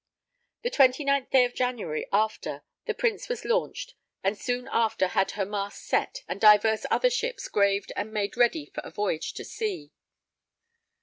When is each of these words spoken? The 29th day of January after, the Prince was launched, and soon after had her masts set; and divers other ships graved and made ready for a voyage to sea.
The 0.63 0.71
29th 0.71 1.29
day 1.29 1.45
of 1.45 1.53
January 1.53 2.07
after, 2.11 2.63
the 2.87 2.95
Prince 2.95 3.29
was 3.29 3.45
launched, 3.45 3.93
and 4.23 4.35
soon 4.35 4.67
after 4.71 5.09
had 5.09 5.29
her 5.37 5.45
masts 5.45 5.85
set; 5.85 6.23
and 6.27 6.41
divers 6.41 6.87
other 6.89 7.11
ships 7.11 7.47
graved 7.47 7.91
and 7.95 8.11
made 8.11 8.35
ready 8.35 8.65
for 8.65 8.81
a 8.83 8.89
voyage 8.89 9.33
to 9.33 9.45
sea. 9.45 9.91